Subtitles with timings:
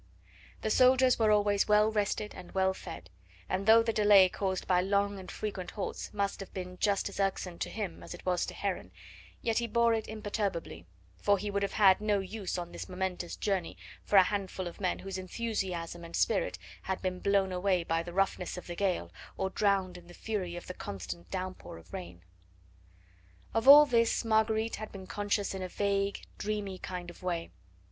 [0.63, 3.11] The soldiers were always well rested and well fed,
[3.47, 7.19] and though the delay caused by long and frequent halts must have been just as
[7.19, 8.89] irksome to him as it was to Heron,
[9.43, 10.87] yet he bore it imperturbably,
[11.17, 14.81] for he would have had no use on this momentous journey for a handful of
[14.81, 19.11] men whose enthusiasm and spirit had been blown away by the roughness of the gale,
[19.37, 22.23] or drowned in the fury of the constant downpour of rain.
[23.53, 27.51] Of all this Marguerite had been conscious in a vague, dreamy kind of way.